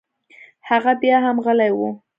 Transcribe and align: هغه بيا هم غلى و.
هغه 0.69 0.93
بيا 0.93 1.17
هم 1.25 1.37
غلى 1.45 1.71
و. 1.77 1.79